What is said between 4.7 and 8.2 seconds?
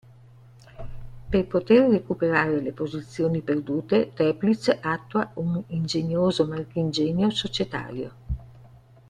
attua un ingegnoso marchingegno societario.